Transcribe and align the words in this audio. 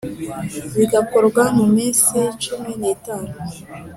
bigakorwa 0.77 1.43
mu 1.57 1.65
minsi 1.75 2.17
cumi 2.43 2.71
n 2.81 2.83
itanu 2.93 3.33